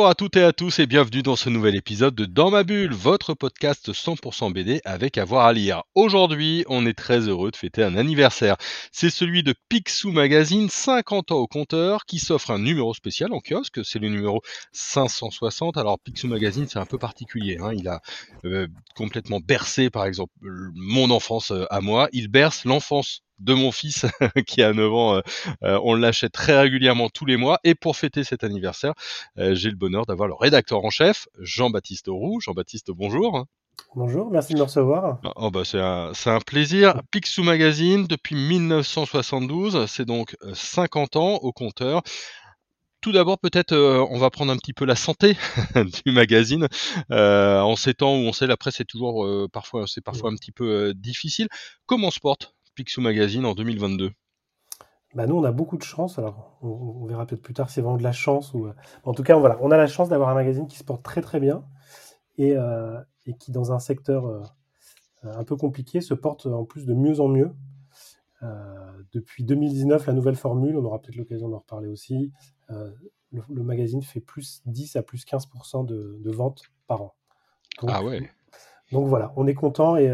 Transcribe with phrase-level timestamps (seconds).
[0.00, 2.64] Bonjour à toutes et à tous et bienvenue dans ce nouvel épisode de Dans ma
[2.64, 5.82] bulle, votre podcast 100% BD avec avoir à lire.
[5.94, 8.56] Aujourd'hui, on est très heureux de fêter un anniversaire.
[8.92, 13.40] C'est celui de Picsou Magazine, 50 ans au compteur, qui s'offre un numéro spécial en
[13.40, 13.84] kiosque.
[13.84, 14.40] C'est le numéro
[14.72, 15.76] 560.
[15.76, 17.58] Alors Picsou Magazine, c'est un peu particulier.
[17.60, 17.72] Hein.
[17.76, 18.00] Il a
[18.46, 22.08] euh, complètement bercé, par exemple, mon enfance euh, à moi.
[22.14, 24.06] Il berce l'enfance de mon fils
[24.46, 25.16] qui a 9 ans.
[25.16, 25.20] Euh,
[25.64, 27.58] euh, on l'achète très régulièrement tous les mois.
[27.64, 28.92] Et pour fêter cet anniversaire,
[29.38, 32.40] euh, j'ai le bonheur d'avoir le rédacteur en chef, Jean-Baptiste Roux.
[32.40, 33.46] Jean-Baptiste, bonjour.
[33.96, 35.20] Bonjour, merci de me recevoir.
[35.36, 37.00] Oh bah c'est un, un, plaisir.
[37.10, 42.02] Picsou Magazine depuis 1972, c'est donc 50 ans au compteur.
[43.00, 45.34] Tout d'abord, peut-être, on va prendre un petit peu la santé
[46.04, 46.68] du magazine.
[47.10, 50.34] Euh, en ces temps où on sait la presse est toujours parfois, c'est parfois un
[50.34, 51.48] petit peu difficile.
[51.86, 52.54] Comment se porte?
[52.80, 54.10] Picsou Magazine en 2022
[55.14, 56.18] bah nous, on a beaucoup de chance.
[56.20, 58.54] Alors, on, verra peut-être plus tard si c'est vraiment de la chance.
[58.54, 58.68] Ou...
[58.68, 58.72] Euh,
[59.02, 61.20] en tout cas, voilà, on a la chance d'avoir un magazine qui se porte très
[61.20, 61.64] très bien
[62.38, 64.40] et, euh, et qui, dans un secteur euh,
[65.24, 67.50] un peu compliqué, se porte en plus de mieux en mieux.
[69.12, 72.32] depuis 2019, la nouvelle formule, on aura peut-être l'occasion d'en reparler aussi,
[72.68, 77.14] le, magazine fait plus 10 à plus 15% de, de ventes par an.
[77.88, 78.30] ah ouais
[78.92, 80.08] Donc voilà, on est content et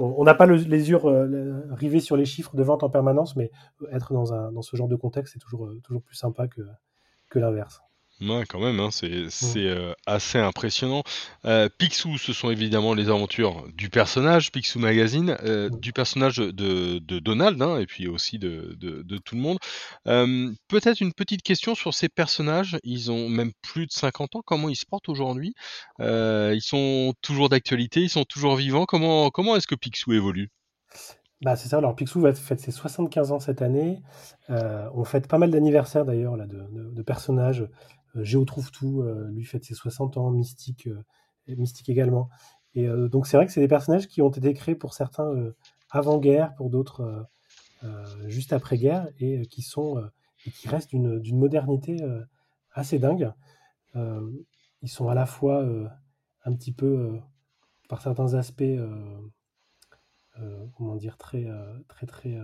[0.00, 3.50] on n'a pas les yeux euh, rivés sur les chiffres de vente en permanence, mais
[3.92, 7.82] être dans, ce genre de contexte, c'est toujours, euh, plus sympa que l'inverse.
[8.20, 9.56] Ouais, quand même, hein, c'est mmh.
[9.56, 11.02] euh, assez impressionnant.
[11.46, 15.80] Euh, Picsou, ce sont évidemment les aventures du personnage, Picsou Magazine, euh, mmh.
[15.80, 19.58] du personnage de, de Donald, hein, et puis aussi de, de, de tout le monde.
[20.68, 22.78] Peut-être une petite question sur ces personnages.
[22.84, 24.42] Ils ont même plus de 50 ans.
[24.44, 25.54] Comment ils se portent aujourd'hui?
[25.98, 28.84] Ils sont toujours d'actualité, ils sont toujours vivants?
[28.84, 30.50] Comment, comment est-ce que Picsou évolue?
[31.40, 34.02] Bah, c'est ça, alors Picsou va fêter ses 75 ans cette année.
[34.50, 37.66] on fête pas mal d'anniversaires d'ailleurs là, de, de, personnages.
[38.16, 41.02] Euh, Géo trouve tout, euh, lui fête ses 60 ans, Mystique, euh,
[41.48, 42.28] Mystique également.
[42.74, 45.52] Et donc c'est vrai que c'est des personnages qui ont été créés pour certains
[45.90, 47.26] avant-guerre, pour d'autres
[48.26, 50.00] juste après-guerre, et qui sont
[50.46, 51.96] et qui restent d'une modernité
[52.70, 53.32] assez dingue.
[53.96, 55.66] ils sont à la fois
[56.44, 57.18] un petit peu,
[57.88, 58.62] par certains aspects,
[60.76, 61.46] comment dire, très,
[61.88, 62.38] très, très,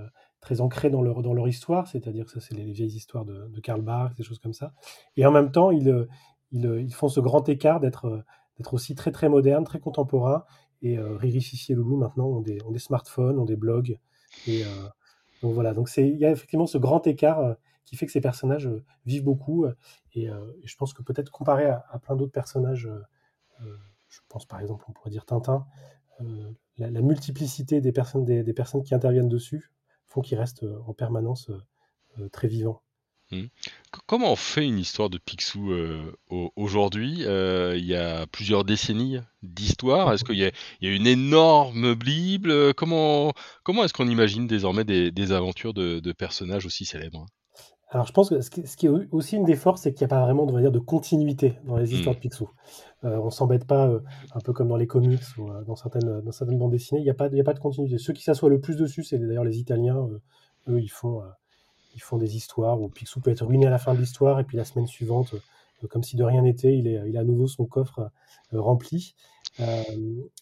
[0.46, 3.60] très ancrés dans leur, dans leur histoire, c'est-à-dire que ça, c'est les, vieilles histoires de,
[3.60, 4.74] Karl Barth, des choses comme ça.
[5.16, 6.06] Et en même temps, ils, euh,
[6.52, 8.22] ils, euh, ils font ce grand écart d'être, euh,
[8.56, 10.44] d'être aussi très, très modernes, très contemporains.
[10.82, 13.98] Et Riri, Fifi et Loulou, maintenant, ont des, ont des smartphones, ont des blogs.
[14.46, 14.62] Et
[15.40, 18.68] donc voilà, donc il y a effectivement ce grand écart qui fait que ces personnages
[19.06, 19.64] vivent beaucoup.
[20.14, 20.28] Et,
[20.64, 22.90] je pense que peut-être comparé à, plein d'autres personnages,
[23.60, 25.66] je pense par exemple, on pourrait dire Tintin,
[26.78, 29.70] la, multiplicité des personnes, des, des, personnes qui interviennent dessus
[30.06, 31.60] font qu'il reste euh, en permanence euh,
[32.20, 32.82] euh, très vivant.
[33.32, 33.46] Mmh.
[34.06, 35.72] Comment on fait une histoire de Picsou
[36.54, 37.22] aujourd'hui?
[37.22, 40.12] Il y a plusieurs décennies d'histoire.
[40.12, 42.72] Est-ce qu'il y, a une énorme Bible?
[42.74, 43.32] Comment,
[43.64, 47.26] comment est-ce qu'on imagine désormais des, aventures de, personnages aussi célèbres?
[47.88, 50.16] Alors je pense que ce qui, est aussi une des forces, c'est qu'il n'y a
[50.16, 52.18] pas vraiment de, dire, de continuité dans les histoires mmh.
[52.18, 52.50] de Picsou.
[53.04, 53.88] Euh, on s'embête pas,
[54.34, 57.10] un peu comme dans les comics ou dans, certaines, dans certaines bandes dessinées, il n'y
[57.10, 57.98] a, pas, a pas de continuité.
[57.98, 60.08] Ceux qui s'assoient le plus dessus, c'est d'ailleurs les Italiens.
[60.68, 61.22] eux, ils font,
[61.94, 64.44] ils font des histoires où Picsou peut être ruiné à la fin de l'histoire et
[64.44, 65.36] puis la semaine suivante,
[65.88, 68.10] comme si de rien n'était, il, il a à nouveau son coffre
[68.52, 69.14] rempli.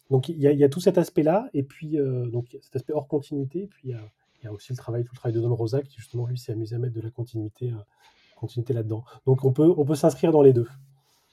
[0.09, 1.99] donc il y, y, a tout cet aspect-là, et puis
[2.33, 4.01] donc cet aspect hors continuité, et puis il y a
[4.45, 6.39] il y a aussi le travail, tout le travail de Don Rosa qui justement lui
[6.39, 7.77] s'est amusé à mettre de la continuité, euh,
[8.37, 9.03] continuité là-dedans.
[9.27, 10.69] Donc on peut, on peut s'inscrire dans les deux.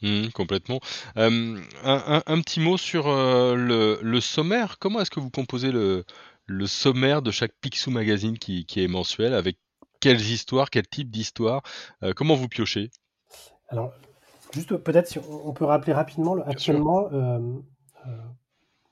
[0.02, 0.80] Mmh, complètement.
[1.16, 4.80] un, petit mot sur euh, le, sommaire.
[4.80, 6.06] Comment est-ce que vous composez le,
[6.46, 9.34] le sommaire de chaque Picsou Magazine qui, est mensuel?
[9.34, 9.58] Avec
[10.00, 11.62] quelles histoires, quel type d'histoire?
[12.02, 12.92] Euh, Comment vous piochez?
[13.68, 13.92] Alors,
[14.54, 17.10] juste peut-être si on, peut rappeler rapidement, actuellement,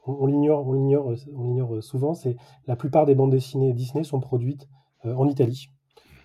[0.10, 2.36] on, l'ignore, on l'ignore, on l'ignore souvent, c'est
[2.68, 4.68] la plupart des bandes dessinées Disney sont produites
[5.06, 5.70] euh, en Italie.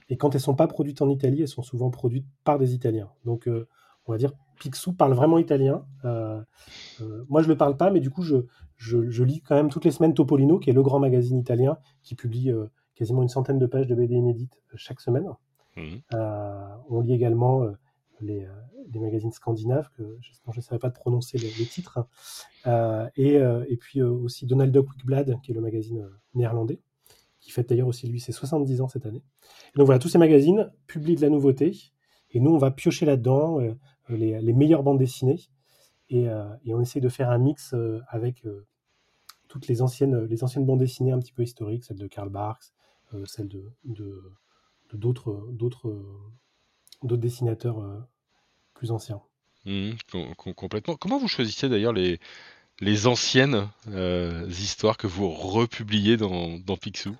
[0.09, 3.11] Et quand elles sont pas produites en Italie, elles sont souvent produites par des Italiens.
[3.25, 3.69] Donc, euh,
[4.07, 5.85] on va dire, Picsou parle vraiment italien.
[6.05, 6.43] Euh,
[7.29, 8.37] moi, je le parle pas, mais du coup, je,
[8.77, 12.15] je, lis quand même toutes les semaines Topolino, qui est le grand magazine italien, qui
[12.15, 12.53] publie
[12.95, 15.27] quasiment une centaine de pages de BD inédites chaque semaine.
[15.77, 16.17] Mmh.
[16.91, 17.67] on lit également
[18.21, 18.47] les,
[18.89, 22.07] des magazines scandinaves, que je ne savais pas de prononcer les, titres.
[22.67, 26.81] Euh, et, euh, et, puis euh, aussi Donald Duck Weekblad, qui est le magazine néerlandais,
[27.41, 29.23] qui fête d'ailleurs aussi lui ses 70 ans cette année.
[29.75, 31.73] donc voilà, tous ces magazines publient de la nouveauté.
[32.31, 33.59] Et nous, on va piocher là-dedans
[34.09, 35.41] les, les, meilleures bandes dessinées.
[36.09, 36.25] Et,
[36.65, 37.75] et, on essaie de faire un mix
[38.09, 38.45] avec
[39.47, 42.73] toutes les anciennes, les anciennes bandes dessinées un petit peu historiques, celles de Karl Barks,
[43.27, 43.73] celles de,
[44.93, 45.47] d'autres,
[47.05, 47.77] d'autres dessinateurs
[48.75, 49.23] plus anciens.
[49.65, 49.93] Mmh,
[50.57, 50.97] complètement.
[50.97, 52.21] Comment vous choisissez d'ailleurs les,
[52.81, 57.17] les anciennes euh, histoires que vous republiez dans, dans Picsou?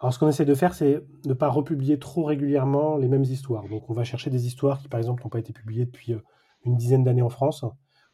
[0.00, 3.24] Alors, ce qu'on essaie de faire, c'est de ne pas republier trop régulièrement les mêmes
[3.24, 3.68] histoires.
[3.68, 6.22] Donc, on va chercher des histoires qui, par exemple, n'ont pas été publiées depuis euh,
[6.64, 7.64] une dizaine d'années en France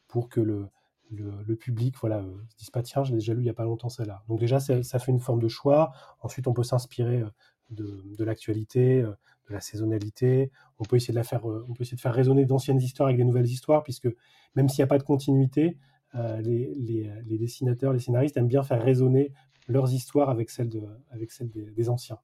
[0.09, 0.67] pour que le,
[1.13, 3.65] le, public voilà, euh, se dise pas tiens, j'ai déjà lu il n'y a pas
[3.65, 4.25] longtemps celle-là.
[4.29, 5.93] Donc, déjà, ça, fait une forme de choix.
[6.23, 7.23] Ensuite, on peut s'inspirer
[7.71, 10.51] de, l'actualité, de la saisonnalité.
[10.79, 13.19] On peut essayer de, la faire, on peut essayer de faire résonner d'anciennes histoires avec
[13.19, 14.09] des nouvelles histoires, puisque
[14.55, 15.77] même s'il n'y a pas de continuité,
[16.17, 19.33] euh, les, dessinateurs, les scénaristes aiment bien faire résonner
[19.69, 22.19] leurs histoires avec celles, de, avec celles des, anciens.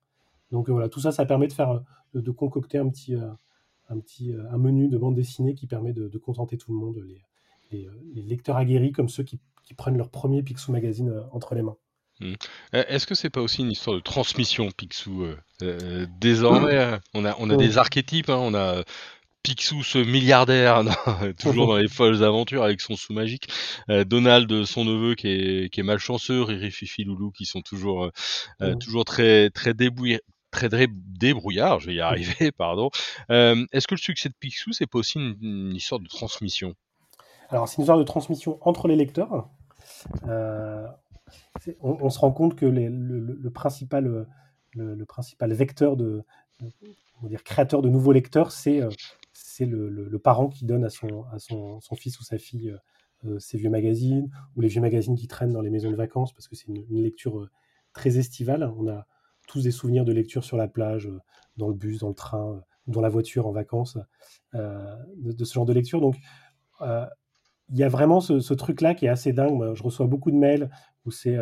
[0.51, 1.83] Donc euh, voilà, tout ça, ça permet de faire,
[2.15, 3.31] de, concocter un petit, euh,
[3.89, 7.05] un petit, un menu de bande dessinée qui permet de, contenter tout le monde,
[7.71, 9.41] les, lecteurs aguerris comme ceux qui,
[9.77, 11.77] prennent leur premier Picsou Magazine entre les mains.
[12.21, 12.35] Mmh.
[12.73, 15.27] Est-ce que c'est pas aussi une histoire de transmission Picsou
[16.21, 18.83] Désormais, on a, on a des archétypes, hein, on a
[19.47, 20.83] Picsou, ce milliardaire,
[21.39, 23.47] toujours dans les folles aventures avec son sou magique.
[23.89, 26.43] Euh, Donald, son neveu, qui est, qui est malchanceux.
[26.43, 28.11] Riri, Fifi, Loulou, qui sont toujours, euh,
[28.61, 32.91] euh, toujours très, très débrouillard, je vais y arriver, pardon.
[33.29, 36.75] Est-ce que le succès de Picsou, c'est pas aussi une, histoire de transmission?
[37.49, 39.49] Alors, c'est une histoire de transmission entre les lecteurs.
[41.81, 44.26] On, se rend compte que le, principal,
[44.75, 46.23] le, principal vecteur de,
[47.25, 48.81] dire, créateur de nouveaux lecteurs, c'est
[49.32, 52.76] c'est le, parent qui donne à son, à son, fils ou sa fille
[53.25, 56.32] euh, ses vieux magazines, ou les vieux magazines qui traînent dans les maisons de vacances,
[56.32, 57.50] parce que c'est une, lecture euh,
[57.94, 58.70] très estivale.
[58.76, 59.06] On a
[59.49, 61.19] tous des souvenirs de lecture sur la plage, euh,
[61.56, 63.99] dans le bus, dans le train, dans la voiture en vacances,
[64.52, 66.00] de, ce genre de lecture.
[66.00, 66.17] Donc,
[67.71, 69.75] il y a vraiment ce, truc-là qui est assez dingue.
[69.75, 70.71] je reçois beaucoup de mails
[71.05, 71.37] où c'est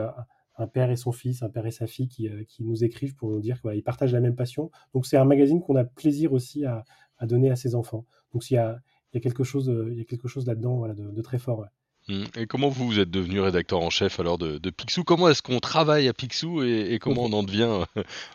[0.57, 2.29] un père et son fils, un père et sa fille qui,
[2.61, 4.71] nous écrivent pour nous dire qu'ils partagent la même passion.
[4.95, 6.85] Donc, c'est un magazine qu'on a plaisir aussi à,
[7.19, 8.07] à donner à ses enfants.
[8.33, 8.79] Donc il y a,
[9.13, 11.65] il y a quelque chose, il y a quelque chose là-dedans voilà, de, très fort.
[12.09, 12.25] Mmh.
[12.37, 15.05] Et comment vous, vous êtes devenu rédacteur en chef alors de, de Picsou?
[15.05, 17.85] Comment est-ce qu'on travaille à Picsou et, comment on en devient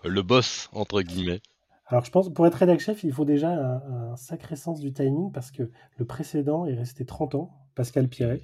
[0.03, 1.41] le boss entre guillemets?
[1.89, 5.31] Alors je pense pour être rédacteur chef, il faut déjà un, sacré sens du timing
[5.31, 8.43] parce que le précédent est resté 30 ans, Pascal Piret,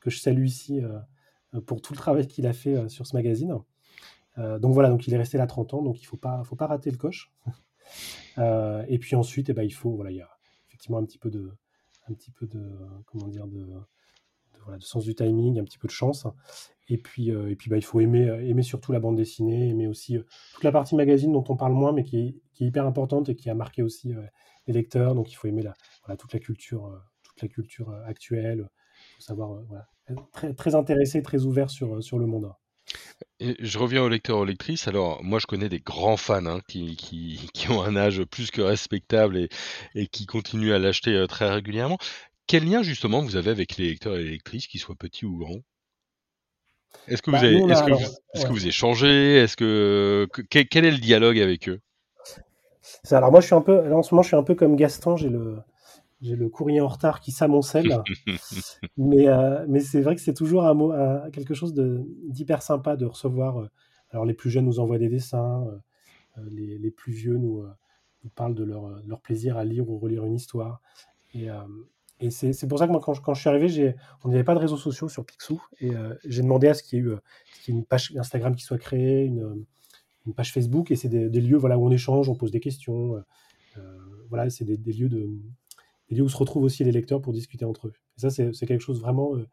[0.00, 3.16] que je salue ici euh, pour tout le travail qu'il a fait euh, sur ce
[3.16, 3.58] magazine.
[4.38, 6.44] Euh, donc voilà, donc il est resté là 30 ans, donc il ne faut pas,
[6.44, 7.32] faut pas rater le coche.
[8.88, 10.30] Et puis ensuite, eh ben, il faut, voilà, il y a
[10.68, 11.50] effectivement un petit peu de,
[12.08, 12.62] un petit peu de,
[13.06, 13.66] comment dire, de,
[14.62, 16.26] voilà, de sens du timing, un petit peu de chance.
[16.88, 20.18] Et puis, et puis bah, il faut aimer, aimer surtout la bande dessinée, aimer aussi
[20.54, 23.28] toute la partie magazine dont on parle moins, mais qui est, qui est hyper importante
[23.28, 24.14] et qui a marqué aussi
[24.66, 25.14] les lecteurs.
[25.14, 25.74] Donc il faut aimer la,
[26.04, 26.90] voilà, toute la culture,
[27.22, 28.68] toute la culture actuelle.
[28.68, 29.86] Il faut savoir, voilà,
[30.32, 32.50] très, très intéressé, très ouvert sur, sur le monde
[33.40, 34.88] je reviens aux lecteurs, aux lectrices.
[34.88, 36.96] Alors, moi, je connais des grands fans hein, qui,
[37.54, 39.48] qui, ont un âge plus que respectable et,
[39.94, 41.98] et qui continuent à l'acheter euh, très régulièrement.
[42.46, 45.38] Quel lien, justement, vous avez avec les lecteurs et les lectrices, qu'ils soient petits ou
[45.38, 45.62] grands?
[47.08, 49.36] Est-ce que, vous bah, est-ce que, vous, que vous échangez?
[49.36, 51.80] Est-ce que, quel, est le dialogue avec eux?
[53.10, 55.16] Alors, moi, je suis un peu, en ce moment, je suis un peu comme Gaston.
[55.16, 55.58] J'ai le,
[56.22, 58.02] j'ai le courrier en retard qui s'amoncelle.
[58.96, 60.92] mais euh, mais c'est vrai que c'est toujours un mot,
[61.32, 63.60] quelque chose d'hyper sympa de recevoir.
[63.60, 63.70] Euh,
[64.10, 65.66] alors les plus jeunes nous envoient des dessins,
[66.38, 67.64] euh, les, les, plus vieux nous,
[68.24, 70.80] nous parlent de leur, leur, plaisir à lire ou relire une histoire.
[71.34, 71.48] Et,
[72.20, 73.94] et c'est pour ça que moi, quand je, quand je suis arrivé,
[74.24, 75.60] on n'avait pas de réseaux sociaux sur Picsou.
[75.80, 75.90] Et
[76.24, 77.16] j'ai demandé à ce qu'il y ait eu
[77.68, 79.66] une page Instagram qui soit créée, une,
[80.26, 80.90] une page Facebook.
[80.90, 83.22] Et c'est des, lieux voilà, où on échange, on pose des questions.
[84.28, 85.28] voilà, c'est des, des, lieux de,
[86.14, 87.92] lieux où se retrouvent aussi les lecteurs pour discuter entre eux.
[88.16, 89.46] Et ça, c'est quelque chose vraiment euh,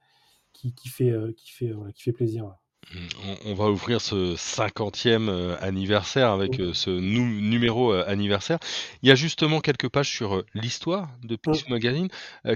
[0.54, 2.46] qui, qui, fait, euh, qui, fait, qui fait plaisir.
[2.94, 2.98] Mmh,
[3.46, 8.60] on, va ouvrir ce 50e euh, anniversaire avec ce numéro anniversaire.
[9.02, 12.10] Il y a justement quelques pages sur l'histoire de Pixel Magazine.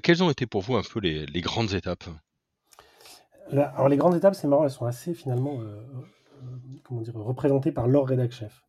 [0.03, 2.05] quelles ont été pour vous un peu les, les grandes étapes?
[3.51, 5.61] Alors les grandes étapes, c'est marrant, elles sont assez finalement
[6.83, 8.63] comment dire, représentées par leur rédac chef.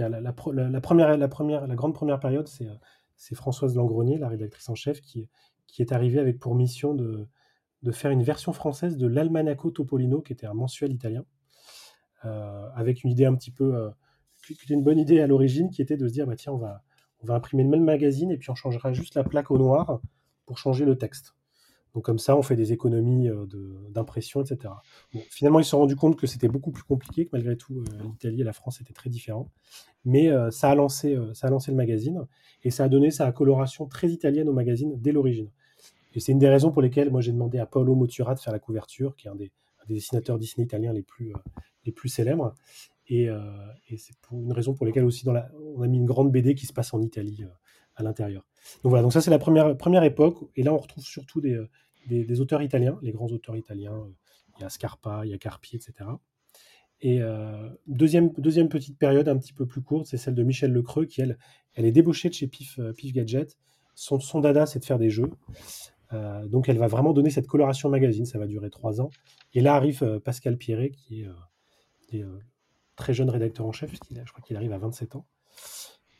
[0.00, 2.66] A la, première, la, grande première période, c'est
[3.16, 5.28] c'est Françoise Langrenier, la rédactrice en chef, qui,
[5.78, 7.26] est arrivée avec pour mission de,
[7.92, 11.24] faire une version française de l'Almanacco Topolino, qui était un mensuel italien,
[12.24, 13.90] euh, avec une idée un petit peu, euh,
[14.44, 16.58] qui était une bonne idée à l'origine, qui était de se dire, bah tiens, on
[16.58, 16.82] va
[17.28, 20.00] imprimer le même magazine et puis on changera juste la plaque au noir
[20.46, 21.35] pour changer le texte.
[21.96, 23.30] Donc comme ça, on fait des économies
[23.88, 24.74] d'impression, etc.
[25.30, 28.42] finalement, ils se sont rendus compte que c'était beaucoup plus compliqué, que malgré tout, l'Italie
[28.42, 29.48] et la France étaient très différents.
[30.04, 32.26] Mais ça, a lancé, ça a lancé le magazine
[32.64, 35.48] et ça a donné sa coloration très italienne au magazine dès l'origine.
[36.12, 38.52] Et c'est une des raisons pour lesquelles moi j'ai demandé à Paolo Motura de faire
[38.52, 39.50] la couverture, qui est un des,
[39.88, 41.32] dessinateurs Disney italiens les plus,
[41.86, 42.54] les plus célèbres.
[43.08, 43.30] Et,
[43.96, 46.54] c'est pour une raison pour laquelle aussi dans la, on a mis une grande BD
[46.54, 47.42] qui se passe en Italie
[47.94, 48.46] à l'intérieur.
[48.82, 50.36] Donc voilà, donc ça c'est la première, première époque.
[50.56, 51.58] Et là on retrouve surtout des,
[52.06, 53.94] des, auteurs italiens, les grands auteurs italiens.
[53.94, 54.12] Euh,
[54.58, 56.08] il y a Scarpa, il y a Carpi, etc.
[57.02, 60.72] Et euh, deuxième, deuxième petite période un petit peu plus courte, c'est celle de Michel
[60.72, 61.36] Lecreux, qui elle,
[61.74, 63.58] elle est débauchée de chez Pif, euh, Pif Gadget.
[63.94, 65.30] Son, son dada, c'est de faire des jeux.
[66.44, 69.10] donc elle va vraiment donner cette coloration magazine, ça va durer trois ans.
[69.54, 71.28] Et là arrive Pascal Pierret, qui est,
[72.02, 72.22] qui
[72.94, 75.26] très jeune rédacteur en chef, je crois qu'il arrive à 27 ans.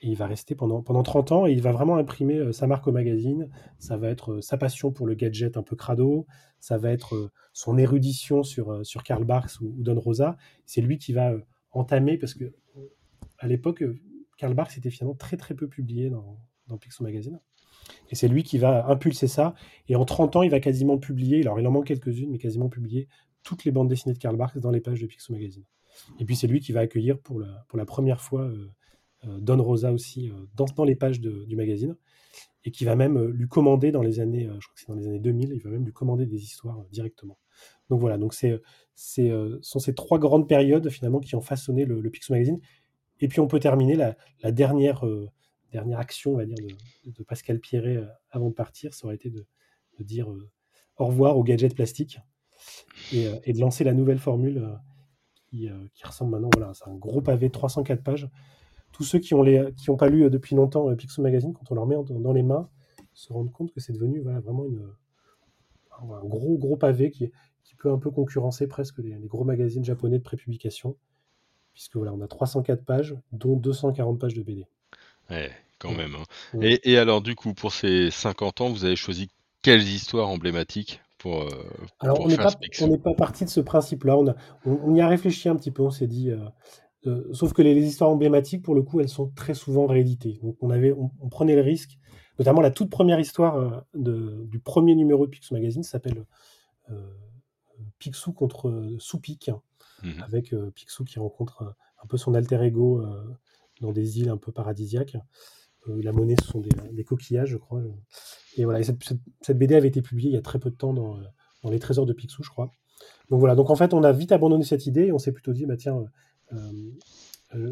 [0.07, 2.87] Il va rester pendant, pendant 30 ans et il va vraiment imprimer euh, sa marque
[2.87, 3.51] au magazine.
[3.79, 6.27] Ça va être euh, sa passion pour le gadget un peu crado.
[6.61, 10.37] Ça va être euh, son érudition sur, sur Karl Barks ou, Don Rosa.
[10.65, 11.35] C'est lui qui va
[11.73, 12.55] entamer, parce que
[13.39, 13.83] à l'époque,
[14.39, 17.41] Karl Barks était finalement très très peu publié dans, dans Pixel Magazine.
[18.11, 19.55] Et c'est lui qui va impulser ça.
[19.89, 22.69] Et en 30 ans, il va quasiment publier, alors il en manque quelques-unes, mais quasiment
[22.69, 23.09] publier
[23.43, 25.65] toutes les bandes dessinées de Karl Barks dans les pages de Pixel Magazine.
[26.21, 28.51] Et puis c'est lui qui va accueillir pour la, pour la première fois
[29.25, 31.97] Don Rosa aussi euh, dans, les pages du magazine
[32.65, 34.95] et qui va même euh, lui commander dans les années, je crois que c'est dans
[34.95, 37.39] les années 2000, il va même lui commander des histoires directement.
[37.89, 38.61] Donc voilà, donc c'est,
[39.63, 42.61] sont ces trois grandes périodes finalement qui ont façonné le, le Magazine.
[43.21, 44.17] Et puis on peut terminer la,
[44.53, 45.05] dernière,
[45.73, 46.57] dernière action, on va dire,
[47.07, 49.47] de, Pascal Pierret avant de partir, ça aurait été de,
[50.01, 50.29] dire
[50.99, 52.19] au revoir aux gadgets plastiques
[53.13, 54.69] et, et, de lancer la nouvelle formule
[55.49, 58.29] qui, qui, ressemble maintenant, voilà, c'est un gros pavé 304 pages
[58.97, 61.71] tous ceux qui n'ont qui ont pas lu euh, depuis longtemps euh, Pixel Magazine, quand
[61.71, 62.69] on leur met dans, les mains,
[63.13, 64.89] se rendent compte que c'est devenu vraiment une,
[66.01, 67.31] un gros, gros pavé qui,
[67.63, 70.97] qui peut un peu concurrencer presque les, gros magazines japonais de prépublication,
[71.75, 74.67] puisque voilà, on a 304 pages, dont 240 pages de BD.
[75.29, 76.15] Ouais, quand même.
[76.15, 76.61] Hein.
[76.63, 79.29] Et, alors, du coup, pour ces 50 ans, vous avez choisi
[79.61, 81.49] quelles histoires emblématiques pour, euh,
[82.01, 82.53] alors, on n'est pas,
[83.03, 84.17] pas, parti de ce principe-là.
[84.17, 84.35] On,
[84.65, 85.83] on, y a réfléchi un petit peu.
[85.83, 86.39] On s'est dit, euh,
[87.33, 90.39] sauf que les, histoires emblématiques, pour le coup, elles sont très souvent rééditées.
[90.43, 91.99] Donc on, avait, on, prenait le risque,
[92.39, 96.25] notamment la toute première histoire euh, de, du premier numéro de Picsou Magazine s'appelle
[96.91, 97.13] euh,
[97.99, 99.51] Picsou contre Soupic,
[100.03, 103.03] mmh avec Picsou qui rencontre un peu son alter ego
[103.81, 105.17] dans des îles un peu paradisiaques.
[105.87, 107.83] la monnaie, ce sont des, coquillages, je crois.
[108.57, 111.19] Et voilà, cette, BD avait été publiée il y a très peu de temps dans,
[111.63, 112.71] dans les trésors de Picsou, je crois.
[113.31, 115.53] Donc voilà, donc en fait, on a vite abandonné cette idée et on s'est plutôt
[115.53, 116.09] dit, bah tiens, euh, euh,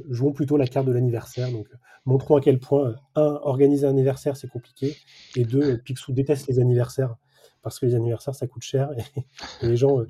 [0.09, 1.51] jouons plutôt la carte de l'anniversaire.
[1.51, 1.69] Donc,
[2.05, 4.97] montrons à quel point, un, organiser un anniversaire, c'est compliqué,
[5.37, 7.17] et deux, Picsou déteste les anniversaires
[7.63, 8.91] parce que les anniversaires, ça coûte cher,
[9.63, 10.07] et, les gens, euh,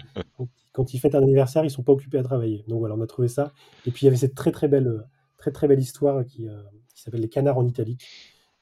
[0.73, 2.65] quand ils fêtent un anniversaire, ils sont pas occupés à travailler.
[2.67, 3.53] Donc voilà, on a trouvé ça.
[3.87, 5.05] Et puis il y avait cette très très belle,
[5.39, 6.49] très très belle histoire qui,
[6.95, 8.05] s'appelle Les canards en italique,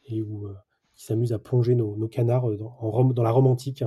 [0.07, 0.47] et où
[0.95, 3.83] qui s'amuse à plonger nos, canards dans, dans la romantique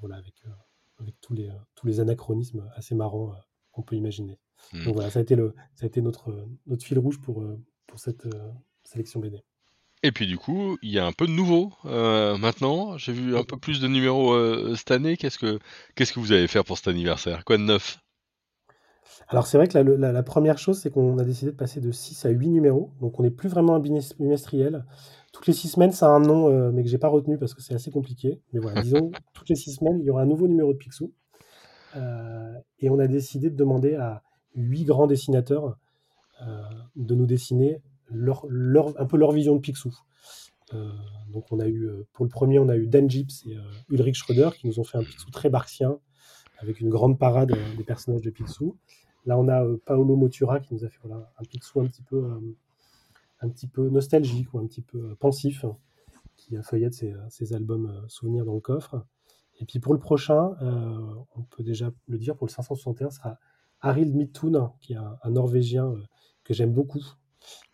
[0.00, 0.34] voilà, avec,
[0.98, 3.34] avec tous, les, tous les anachronismes assez marrants
[3.72, 4.38] qu'on peut imaginer.
[4.72, 4.84] Mmh.
[4.84, 7.58] Donc voilà, ça a été, le, ça a été notre, notre fil rouge pour, euh,
[7.86, 8.50] pour cette euh,
[8.84, 9.42] sélection BD.
[10.02, 12.96] Et puis du coup, il y a un peu de nouveau euh, maintenant.
[12.96, 14.34] J'ai vu un peu plus de numéros
[14.74, 15.18] cette année.
[15.18, 15.58] Qu'est-ce que
[15.94, 17.44] qu'est-ce que vous allez faire pour cet anniversaire?
[17.44, 17.98] Quoi de neuf?
[19.28, 21.92] Alors c'est vrai que la, la, première chose, c'est qu'on a décidé de passer de
[21.92, 22.92] 6 à 8 numéros.
[23.02, 24.86] Donc on n'est plus vraiment un bimestriel.
[25.34, 27.60] Toutes les 6 semaines, ça a un nom, mais que j'ai pas retenu parce que
[27.60, 28.40] c'est assez compliqué.
[28.54, 31.12] Mais voilà, disons, toutes les 6 semaines, il y aura un nouveau numéro de Picsou.
[32.78, 34.22] et on a décidé de demander à,
[34.54, 35.76] huit grands dessinateurs
[36.42, 36.62] euh,
[36.96, 38.46] de nous dessiner leur,
[38.98, 39.94] un peu leur vision de Picsou.
[40.72, 40.90] Euh,
[41.30, 43.58] donc on a eu, euh, pour le premier, on a eu Dan Gibbs et
[43.90, 45.98] Ulrich Schröder qui nous ont fait un Picsou très barksien,
[46.58, 48.76] avec une grande parade des personnages de Picsou.
[49.26, 52.26] Là, on a Paolo Motura qui nous a fait un Picsou un petit peu,
[53.40, 55.66] un petit peu nostalgique ou un petit peu pensif,
[56.36, 59.04] qui a feuillette ses, ses, albums souvenirs dans le coffre.
[59.60, 60.54] Et puis pour le prochain,
[61.36, 63.38] on peut déjà le dire, pour le 561, sera
[63.80, 66.02] Arild Midthun, qui est un, Norvégien euh,
[66.44, 67.02] que j'aime beaucoup,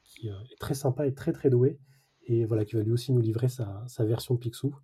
[0.05, 1.79] qui euh, est très sympa et très très doué,
[2.25, 4.75] et voilà, qui va lui aussi nous livrer sa, version Picsou.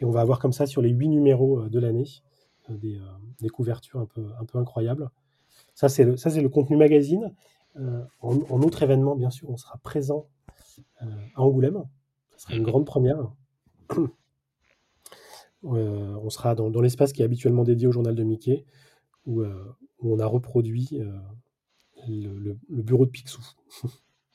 [0.00, 2.08] Et on va avoir comme ça sur les huit numéros euh, de l'année
[2.68, 5.08] des, couvertures un peu, un peu incroyables.
[5.74, 7.32] Ça, c'est le, ça, c'est le contenu magazine.
[8.20, 10.26] en, autre événement, bien sûr, on sera présent
[10.98, 11.06] à
[11.36, 11.84] Angoulême.
[12.36, 13.32] Ce sera une grande première.
[15.62, 18.64] on sera dans, dans l'espace qui est habituellement dédié au journal de Mickey,
[19.26, 19.44] où,
[20.00, 21.18] on a reproduit euh,
[22.08, 23.42] le, bureau de Picsou.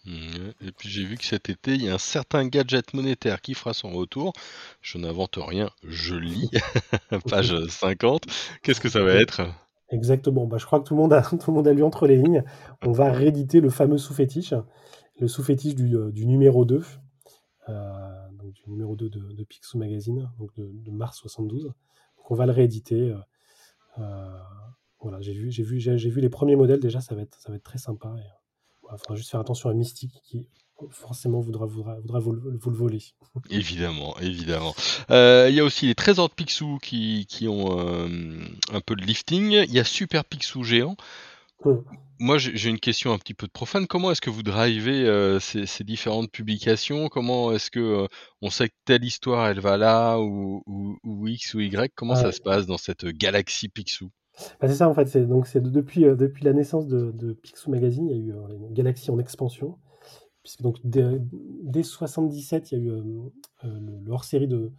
[0.05, 3.41] Mmh, Et puis j'ai vu que cet été, il y a un certain gadget monétaire
[3.41, 4.33] qui fera son retour.
[4.81, 6.49] Je n'invente rien, je lis.
[7.29, 8.23] Page 50.
[8.63, 9.41] Qu'est-ce que ça va être?
[9.89, 10.47] Exactement.
[10.47, 12.15] Bah, je crois que tout le monde a, tout le monde a lu entre les
[12.17, 12.43] lignes.
[12.81, 14.55] On va rééditer le fameux sous-fétiche,
[15.19, 16.81] le sous-fétiche du, euh, du numéro 2,
[17.69, 21.65] euh, donc du numéro 2 de, de Picsou Magazine, donc de, de mars 72.
[21.65, 23.11] Donc on va le rééditer.
[23.11, 23.17] euh,
[23.99, 24.39] euh,
[25.01, 27.37] voilà, j'ai vu, j'ai vu, j'ai j'ai vu les premiers modèles déjà, ça va être,
[27.39, 28.09] ça va être très sympa.
[28.09, 28.21] Euh,
[28.83, 30.47] voilà, faudra juste faire attention à Mystique qui
[30.89, 33.03] forcément voudra, voudra, voudra vous, le- vous le voler.
[33.51, 34.73] Évidemment, évidemment.
[35.11, 38.07] Euh, Il y a aussi les trésors de Picsou qui, qui ont euh,
[38.71, 39.51] un peu de lifting.
[39.51, 40.95] Il y a Super Picsou géant.
[42.19, 43.85] Moi, j'ai une question un petit peu de profane.
[43.87, 47.07] Comment est-ce que vous drivez euh, ces, ces différentes publications?
[47.07, 48.07] Comment est-ce que
[48.41, 51.91] on sait que telle histoire elle va là ou, ou, ou X ou Y?
[51.95, 52.31] Comment ça Ouais.
[52.31, 54.09] se passe dans cette galaxie Picsou?
[54.59, 57.11] Bah, c'est ça en fait, c'est donc c'est de- depuis, euh, depuis la naissance de,
[57.11, 59.77] de Picsou Magazine, il y a eu euh, une galaxie en expansion,
[60.43, 61.19] puisque donc dès,
[61.63, 63.03] dès 77, il y a eu euh,
[63.65, 64.71] euh, le, hors-série de,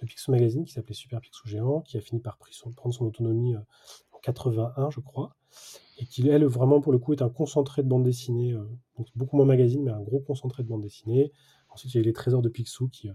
[0.00, 2.38] de Picsou Magazine qui s'appelait Super Picsou Géant, qui a fini par
[2.76, 3.60] prendre son autonomie euh,
[4.12, 5.36] en 81, je crois,
[5.98, 8.54] et qui elle vraiment pour le coup est un concentré de bande dessinée,
[8.98, 11.32] donc beaucoup moins magazine, mais un gros concentré de bande dessinée.
[11.70, 13.10] Ensuite, il y a eu les Trésors de Picsou qui,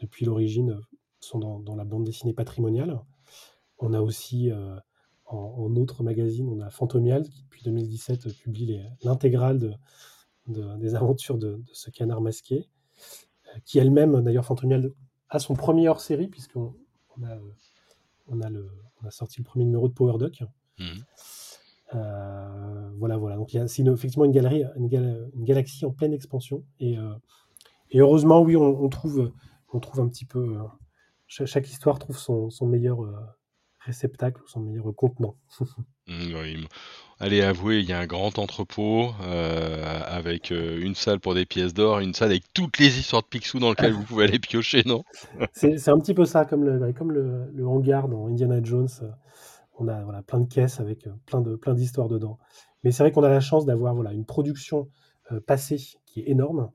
[0.00, 0.80] depuis l'origine,
[1.20, 3.00] sont dans, dans la bande dessinée patrimoniale.
[3.78, 4.50] On a aussi
[5.26, 9.72] en, en autre magazine, on a Fantomial qui depuis 2017 euh, publie l'intégrale de,
[10.48, 12.68] de- des aventures de, de ce canard masqué,
[13.54, 14.92] euh, qui elle-même, d'ailleurs, Fantomial
[15.28, 16.74] a son premier hors-série, puisqu'on
[17.18, 17.40] on a, euh,
[18.28, 18.68] on a, le,
[19.02, 20.42] on a sorti le premier numéro de Power Duck.
[20.78, 21.02] Mhm.
[21.94, 23.36] Euh, voilà, voilà.
[23.36, 26.64] Donc c'est effectivement une galerie, une, gal- une galaxie en pleine expansion.
[26.80, 27.14] Et, euh,
[27.90, 29.32] et heureusement, oui, on, on trouve,
[29.72, 30.56] on trouve un petit peu.
[30.58, 30.62] euh,
[31.28, 33.14] cha- chaque, histoire trouve son, son meilleur euh,
[33.86, 35.36] réceptacle ou son meilleur contenant.
[36.08, 36.66] Mm, oui.
[37.18, 41.46] Allez, avouez, il y a un grand entrepôt euh, avec euh, une salle pour des
[41.46, 44.38] pièces d'or, une salle avec toutes les histoires de Picsou dans lesquelles vous pouvez aller
[44.38, 45.02] piocher, non?
[45.52, 48.88] C'est un petit peu ça, comme le, comme le, le hangar dans Indiana Jones.
[49.02, 49.10] euh,
[49.78, 52.38] On a voilà, plein de caisses avec plein de plein d'histoires dedans.
[52.84, 54.88] Mais c'est vrai qu'on a la chance d'avoir voilà, une production
[55.46, 56.70] passée qui est énorme,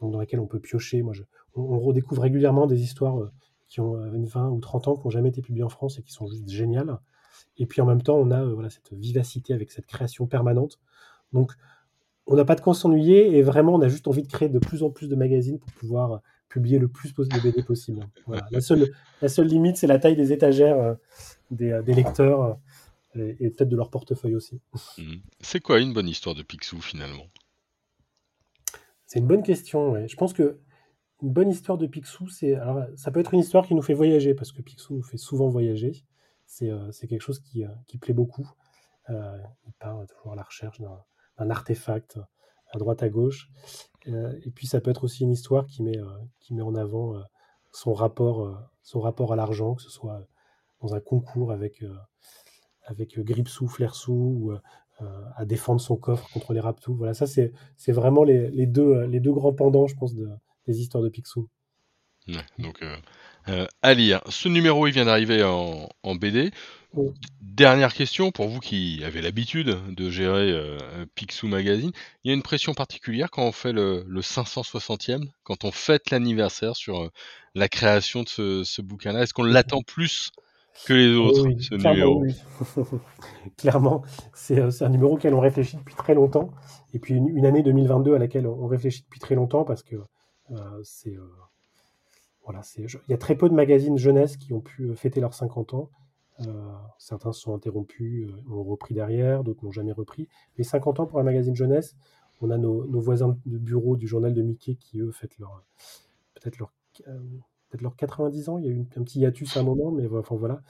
[0.00, 1.02] donc dans laquelle on peut piocher.
[1.02, 1.22] Moi, je-
[1.54, 3.30] on, on redécouvre régulièrement des histoires
[3.70, 5.98] qui ont euh, une 20 ou 30 ans, qui n'ont jamais été publiées en France
[5.98, 6.98] et qui sont juste géniales.
[7.56, 10.78] Et puis en même temps, on a euh, voilà, cette vivacité avec cette création permanente.
[11.32, 11.52] Donc,
[12.26, 14.58] on n'a pas de quoi s'ennuyer et vraiment, on a juste envie de créer de
[14.58, 16.18] plus en plus de magazines pour pouvoir euh,
[16.50, 18.06] publier le plus de BD possible.
[18.26, 18.46] Voilà.
[18.50, 20.94] La, seule, la seule limite, c'est la taille des étagères euh,
[21.50, 22.54] des, euh, des lecteurs euh,
[23.14, 24.60] et, et peut-être de leur portefeuille aussi.
[24.98, 25.14] Mm.
[25.40, 27.26] C'est quoi une bonne histoire de Picsou finalement?
[29.06, 29.92] C'est une bonne question.
[29.92, 30.08] ouais.
[30.08, 30.58] Je pense que
[31.22, 33.94] une bonne histoire de Picsou, c'est alors ça peut être une histoire qui nous fait
[33.94, 35.92] voyager parce que Picsou nous fait souvent voyager.
[36.46, 38.50] C'est euh, quelque chose qui, euh, qui plaît beaucoup.
[39.08, 42.18] Euh, il part toujours à la recherche d'un artefact
[42.72, 43.48] à droite à gauche.
[44.08, 46.06] Euh, et puis ça peut être aussi une histoire qui met, euh,
[46.40, 47.20] qui met en avant euh,
[47.72, 50.26] son rapport, euh, son rapport à l'argent, que ce soit
[50.80, 51.94] dans un concours avec, euh,
[52.84, 54.58] avec euh, Gripsou, Flersou, ou euh,
[55.02, 56.94] euh, à défendre son coffre contre les Raptous.
[56.94, 57.52] Voilà, ça c'est
[57.92, 60.14] vraiment les, deux, euh, les deux grands pendants, je pense,
[60.70, 61.48] des histoires de Picsou.
[62.28, 62.96] Ouais, donc euh,
[63.48, 64.20] euh, à lire.
[64.28, 66.50] Ce numéro, il vient d'arriver en, en BD.
[66.92, 67.10] Oui.
[67.40, 70.78] Dernière question pour vous qui avez l'habitude de gérer euh,
[71.14, 71.92] Picsou Magazine.
[72.24, 76.10] Il y a une pression particulière quand on fait le, le 560e, quand on fête
[76.10, 77.10] l'anniversaire sur euh,
[77.54, 79.22] la création de ce, ce bouquin-là?
[79.22, 80.30] Est-ce qu'on l'attend plus
[80.84, 82.20] que les autres, Oui, oui, ce clairement, numéro?
[82.20, 82.34] oui.
[83.56, 84.02] clairement,
[84.34, 86.50] c'est un numéro auquel on réfléchit depuis très longtemps.
[86.92, 89.96] Et puis une, une année 2022 à laquelle on réfléchit depuis très longtemps parce que
[90.82, 91.16] c'est.
[91.16, 91.24] euh,
[92.44, 95.34] voilà, il y a très peu de magazines jeunesse qui ont pu euh, fêter leurs
[95.34, 95.90] 50 ans.
[96.46, 100.26] Euh, certains se sont interrompus, euh, ont repris derrière, d'autres n'ont jamais repris.
[100.56, 101.96] Mais 50 ans pour un magazine jeunesse,
[102.40, 105.62] on a nos, voisins de bureau du journal de Mickey qui, eux, fêtent leur,
[106.34, 106.72] peut-être leur,
[107.08, 107.20] euh,
[107.68, 108.58] peut-être leur 90 ans.
[108.58, 110.62] Il y a eu un petit hiatus à un moment, mais enfin, voilà.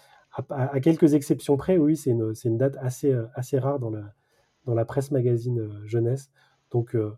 [0.48, 3.90] À, quelques exceptions près, oui, c'est une, c'est une date assez, euh, assez rare dans
[3.90, 4.14] la,
[4.64, 6.30] dans la presse magazine euh, jeunesse.
[6.70, 7.16] Donc, euh,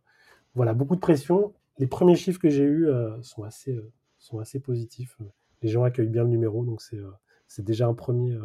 [0.54, 1.54] voilà, beaucoup de pression.
[1.78, 5.16] Les premiers chiffres que j'ai eus euh, sont, assez, euh, sont assez positifs.
[5.62, 7.10] Les gens accueillent bien le numéro, donc c'est euh,
[7.58, 8.36] déjà un premier,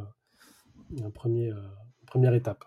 [1.03, 2.63] un premier, une première étape.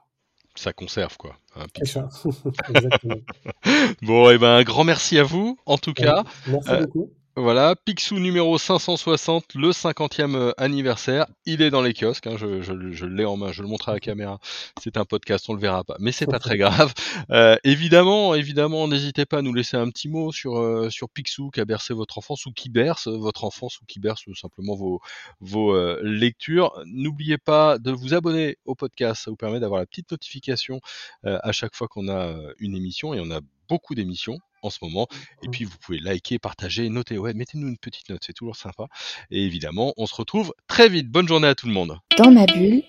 [0.56, 1.36] Ça conserve, quoi.
[1.84, 2.08] ça,
[2.68, 3.16] exactement.
[4.02, 6.24] Bon, et ben un grand merci à vous, en tout cas.
[6.48, 7.12] Merci Euh, beaucoup.
[7.36, 11.26] Voilà, Picsou numéro 560, le 50e euh, anniversaire.
[11.46, 13.88] Il est dans les kiosques, hein, je, je- je l'ai en main, je le montre
[13.88, 14.40] à la caméra.
[14.82, 16.92] C'est un podcast, on le verra pas, mais c'est pas très grave.
[17.30, 21.50] Euh, évidemment, évidemment, n'hésitez pas à nous laisser un petit mot sur euh, sur Picsou
[21.50, 24.74] qui a bercé votre enfance ou qui berce votre enfance ou qui berce tout simplement
[24.74, 25.00] vos
[25.40, 26.72] vos euh, lectures.
[26.86, 30.80] N'oubliez pas de vous abonner au podcast, ça vous permet d'avoir la petite notification
[31.24, 33.40] euh, à chaque fois qu'on a euh, une émission et on a
[33.70, 35.06] beaucoup d'émissions en ce moment.
[35.42, 37.16] Et puis, vous pouvez liker, partager, noter.
[37.16, 38.86] Ouais, mettez-nous une petite note, c'est toujours sympa.
[39.30, 41.08] Et évidemment, on se retrouve très vite.
[41.08, 41.98] Bonne journée à tout le monde.
[42.18, 42.82] Dans ma bulle,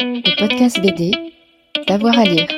[0.00, 1.12] le podcast BD,
[1.86, 2.48] d'avoir à lire.